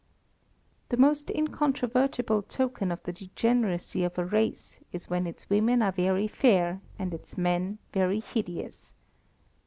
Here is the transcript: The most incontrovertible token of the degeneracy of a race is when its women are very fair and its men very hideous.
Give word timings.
The 0.89 0.97
most 0.97 1.29
incontrovertible 1.29 2.41
token 2.41 2.91
of 2.91 3.03
the 3.03 3.13
degeneracy 3.13 4.03
of 4.03 4.17
a 4.17 4.25
race 4.25 4.79
is 4.91 5.11
when 5.11 5.27
its 5.27 5.47
women 5.47 5.83
are 5.83 5.91
very 5.91 6.27
fair 6.27 6.81
and 6.97 7.13
its 7.13 7.37
men 7.37 7.77
very 7.93 8.19
hideous. 8.19 8.93